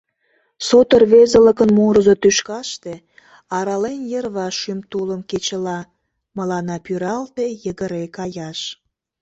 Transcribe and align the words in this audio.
Сото 0.67 0.95
рвезылыкын 1.01 1.69
мурызо 1.77 2.15
тӱшкаште, 2.21 2.93
Арален 3.57 3.99
йырваш 4.11 4.53
шӱм 4.61 4.79
тулым 4.89 5.21
кечыла, 5.29 5.79
Мыланна 6.37 6.77
пӱралте 6.85 7.45
йыгыре 7.63 8.03
каяш. 8.17 8.59